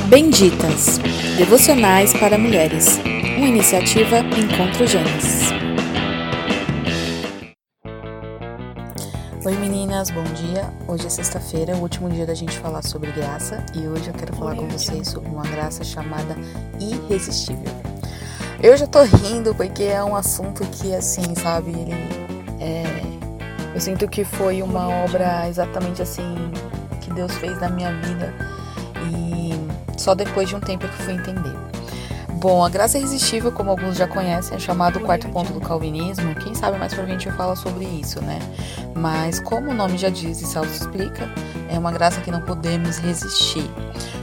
Benditas 0.00 0.98
Devocionais 1.36 2.12
para 2.12 2.38
Mulheres, 2.38 2.98
uma 3.36 3.46
iniciativa 3.46 4.18
Encontro 4.18 4.86
Gênesis. 4.86 5.50
Oi 9.44 9.56
meninas, 9.56 10.10
bom 10.10 10.24
dia. 10.24 10.72
Hoje 10.88 11.06
é 11.06 11.10
sexta-feira, 11.10 11.76
o 11.76 11.80
último 11.80 12.08
dia 12.08 12.26
da 12.26 12.34
gente 12.34 12.58
falar 12.58 12.82
sobre 12.82 13.10
graça 13.12 13.64
e 13.74 13.86
hoje 13.86 14.08
eu 14.08 14.14
quero 14.14 14.34
falar 14.36 14.54
com 14.54 14.68
vocês 14.68 15.08
sobre 15.08 15.28
uma 15.28 15.44
graça 15.44 15.82
chamada 15.84 16.36
irresistível. 16.80 17.72
Eu 18.62 18.76
já 18.76 18.86
tô 18.86 19.02
rindo 19.02 19.54
porque 19.54 19.84
é 19.84 20.02
um 20.02 20.14
assunto 20.14 20.64
que 20.66 20.94
assim, 20.94 21.34
sabe, 21.34 21.70
ele 21.70 21.92
é 22.60 23.02
eu 23.74 23.80
sinto 23.80 24.06
que 24.06 24.22
foi 24.22 24.62
uma 24.62 24.88
obra 24.88 25.48
exatamente 25.48 26.02
assim 26.02 26.52
que 27.00 27.10
Deus 27.12 27.32
fez 27.36 27.58
na 27.58 27.70
minha 27.70 27.90
vida 28.02 28.34
e 29.10 29.41
só 30.02 30.14
depois 30.14 30.48
de 30.48 30.56
um 30.56 30.60
tempo 30.60 30.86
que 30.88 31.02
fui 31.02 31.14
entender. 31.14 31.56
Bom, 32.42 32.64
a 32.64 32.68
graça 32.68 32.98
irresistível, 32.98 33.52
como 33.52 33.70
alguns 33.70 33.96
já 33.96 34.08
conhecem, 34.08 34.56
é 34.56 34.58
chamado 34.58 34.98
o 34.98 35.02
quarto 35.02 35.28
ponto 35.28 35.52
do 35.52 35.60
calvinismo. 35.60 36.34
Quem 36.34 36.56
sabe 36.56 36.76
mais 36.76 36.92
pra 36.92 37.04
frente 37.04 37.28
eu 37.28 37.32
falo 37.34 37.54
sobre 37.54 37.84
isso, 37.84 38.20
né? 38.20 38.40
Mas 38.96 39.38
como 39.38 39.70
o 39.70 39.74
nome 39.74 39.96
já 39.96 40.08
diz 40.08 40.42
e 40.42 40.46
Salto 40.46 40.68
explica, 40.68 41.30
é 41.70 41.78
uma 41.78 41.92
graça 41.92 42.20
que 42.20 42.32
não 42.32 42.40
podemos 42.40 42.98
resistir. 42.98 43.64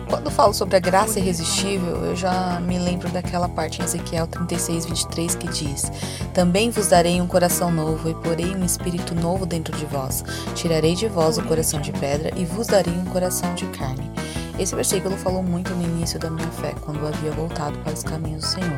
Quando 0.09 0.29
falo 0.29 0.53
sobre 0.53 0.75
a 0.75 0.79
graça 0.79 1.17
irresistível, 1.17 1.95
eu 2.07 2.15
já 2.15 2.59
me 2.59 2.77
lembro 2.77 3.07
daquela 3.09 3.47
parte 3.47 3.81
em 3.81 3.85
Ezequiel 3.85 4.27
36, 4.27 4.85
23 4.87 5.35
que 5.35 5.47
diz: 5.47 5.89
Também 6.33 6.71
vos 6.71 6.87
darei 6.87 7.21
um 7.21 7.27
coração 7.27 7.71
novo 7.71 8.09
e 8.09 8.15
porei 8.15 8.53
um 8.53 8.65
espírito 8.65 9.15
novo 9.15 9.45
dentro 9.45 9.77
de 9.77 9.85
vós. 9.85 10.25
Tirarei 10.55 10.93
de 10.93 11.07
vós 11.07 11.37
o 11.37 11.43
coração 11.43 11.79
de 11.79 11.93
pedra 11.93 12.31
e 12.35 12.43
vos 12.43 12.67
darei 12.67 12.93
um 12.93 13.05
coração 13.05 13.55
de 13.55 13.65
carne. 13.67 14.18
Esse 14.59 14.75
versículo 14.75 15.15
falou 15.15 15.41
muito 15.41 15.73
no 15.73 15.81
início 15.83 16.19
da 16.19 16.29
minha 16.29 16.49
fé, 16.49 16.75
quando 16.81 16.99
eu 16.99 17.07
havia 17.07 17.31
voltado 17.31 17.77
para 17.79 17.93
os 17.93 18.03
caminhos 18.03 18.41
do 18.41 18.47
Senhor, 18.47 18.77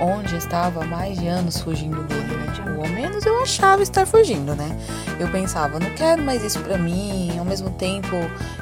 onde 0.00 0.34
estava 0.36 0.82
há 0.82 0.86
mais 0.86 1.18
de 1.18 1.28
anos 1.28 1.60
fugindo 1.60 2.02
dele, 2.04 2.34
né? 2.34 2.52
Tipo, 2.54 2.70
ao 2.70 2.88
menos 2.88 3.26
eu 3.26 3.42
achava 3.42 3.82
estar 3.82 4.06
fugindo, 4.06 4.54
né? 4.54 4.74
Eu 5.20 5.28
pensava, 5.28 5.78
não 5.78 5.90
quero 5.90 6.22
mais 6.22 6.42
isso 6.42 6.58
para 6.60 6.78
mim. 6.78 7.38
Ao 7.38 7.44
mesmo 7.44 7.70
tempo, 7.70 8.16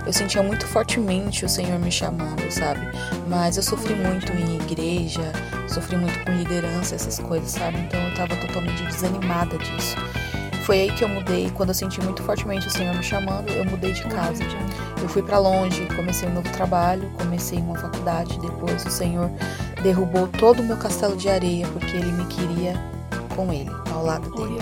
eu 0.05 0.13
sentia 0.13 0.43
muito 0.43 0.67
fortemente 0.67 1.45
o 1.45 1.49
Senhor 1.49 1.79
me 1.79 1.91
chamando, 1.91 2.51
sabe? 2.51 2.81
Mas 3.29 3.57
eu 3.57 3.63
sofri 3.63 3.95
muito 3.95 4.33
em 4.33 4.57
igreja, 4.57 5.33
sofri 5.69 5.97
muito 5.97 6.19
com 6.25 6.33
liderança, 6.33 6.97
essas 6.97 7.21
coisas, 7.21 7.53
sabe? 7.53 7.79
Então 7.79 8.01
eu 8.01 8.15
tava 8.17 8.35
totalmente 8.37 8.83
desanimada 8.87 9.57
disso. 9.57 9.97
Foi 10.65 10.81
aí 10.81 10.93
que 10.93 11.03
eu 11.03 11.09
mudei, 11.09 11.51
quando 11.51 11.71
eu 11.71 11.75
senti 11.75 12.01
muito 12.01 12.23
fortemente 12.23 12.67
o 12.67 12.71
Senhor 12.71 12.95
me 12.95 13.03
chamando, 13.03 13.49
eu 13.51 13.65
mudei 13.65 13.93
de 13.93 14.03
casa. 14.05 14.45
Eu 15.01 15.09
fui 15.09 15.23
para 15.23 15.39
longe, 15.39 15.87
comecei 15.97 16.29
um 16.29 16.35
novo 16.35 16.49
trabalho, 16.51 17.11
comecei 17.19 17.59
uma 17.59 17.75
faculdade, 17.75 18.39
depois 18.39 18.85
o 18.85 18.91
Senhor 18.91 19.31
derrubou 19.83 20.29
todo 20.29 20.61
o 20.61 20.63
meu 20.63 20.77
castelo 20.77 21.17
de 21.17 21.29
areia 21.29 21.67
porque 21.69 21.97
ele 21.97 22.13
me 22.13 22.27
queria 22.27 22.75
com 23.35 23.53
ele, 23.53 23.71
ao 23.93 24.05
lado 24.05 24.31
dele. 24.33 24.59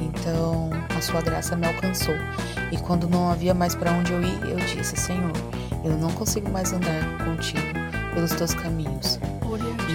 Então, 0.00 0.70
a 0.96 1.00
sua 1.00 1.20
graça 1.20 1.56
me 1.56 1.66
alcançou. 1.66 2.14
E 2.70 2.76
quando 2.78 3.08
não 3.08 3.30
havia 3.30 3.52
mais 3.52 3.74
para 3.74 3.90
onde 3.92 4.12
eu 4.12 4.22
ir, 4.22 4.38
eu 4.48 4.56
disse: 4.56 4.96
Senhor, 4.96 5.32
eu 5.84 5.96
não 5.96 6.10
consigo 6.12 6.50
mais 6.50 6.72
andar 6.72 7.02
contigo 7.24 7.66
pelos 8.14 8.32
teus 8.32 8.54
caminhos. 8.54 9.18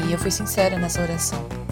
E 0.06 0.12
eu 0.12 0.20
fui 0.20 0.32
sincera 0.32 0.78
nessa 0.78 1.02
oração? 1.02 1.67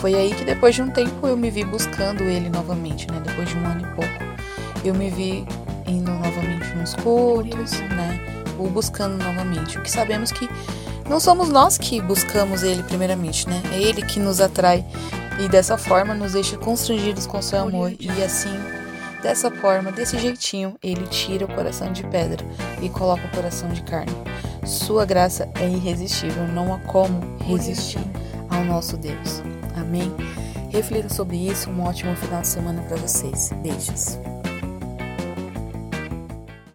Foi 0.00 0.14
aí 0.14 0.32
que 0.32 0.44
depois 0.44 0.76
de 0.76 0.82
um 0.82 0.90
tempo 0.90 1.26
eu 1.26 1.36
me 1.36 1.50
vi 1.50 1.64
buscando 1.64 2.22
ele 2.22 2.48
novamente, 2.48 3.10
né? 3.10 3.20
Depois 3.24 3.48
de 3.48 3.56
um 3.56 3.66
ano 3.66 3.80
e 3.80 3.94
pouco, 3.94 4.84
eu 4.84 4.94
me 4.94 5.10
vi 5.10 5.44
indo 5.88 6.12
novamente 6.12 6.72
nos 6.76 6.94
cultos, 6.94 7.72
né? 7.80 8.20
O 8.56 8.68
buscando 8.68 9.16
novamente. 9.22 9.76
O 9.76 9.82
que 9.82 9.90
sabemos 9.90 10.30
que 10.30 10.48
não 11.08 11.18
somos 11.18 11.48
nós 11.48 11.76
que 11.76 12.00
buscamos 12.00 12.62
ele 12.62 12.84
primeiramente, 12.84 13.48
né? 13.48 13.60
É 13.72 13.82
ele 13.82 14.02
que 14.02 14.20
nos 14.20 14.40
atrai 14.40 14.84
e 15.40 15.48
dessa 15.48 15.76
forma 15.76 16.14
nos 16.14 16.32
deixa 16.32 16.56
constrangidos 16.56 17.26
com 17.26 17.42
seu 17.42 17.58
amor 17.58 17.92
e 17.98 18.08
assim, 18.22 18.54
dessa 19.20 19.50
forma, 19.50 19.90
desse 19.90 20.16
jeitinho, 20.16 20.76
ele 20.80 21.08
tira 21.08 21.44
o 21.44 21.52
coração 21.52 21.92
de 21.92 22.04
pedra 22.04 22.46
e 22.80 22.88
coloca 22.88 23.26
o 23.26 23.30
coração 23.30 23.68
de 23.70 23.82
carne. 23.82 24.12
Sua 24.64 25.04
graça 25.04 25.48
é 25.60 25.68
irresistível, 25.68 26.46
não 26.46 26.72
há 26.72 26.78
como 26.78 27.20
resistir 27.40 28.00
ao 28.58 28.64
nosso 28.64 28.96
Deus. 28.96 29.42
Amém? 29.76 30.12
Reflita 30.70 31.08
sobre 31.08 31.36
isso. 31.36 31.70
Um 31.70 31.82
ótimo 31.82 32.14
final 32.16 32.42
de 32.42 32.48
semana 32.48 32.82
para 32.82 32.96
vocês. 32.96 33.50
Beijos. 33.62 34.18